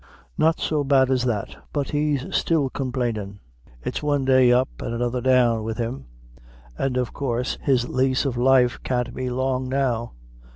[0.35, 3.37] "Not so bad as that; but he's still complainin'.
[3.83, 6.05] It's one day up and another day down wid' him
[6.75, 10.13] an' of coorse his laise of life can't be long now."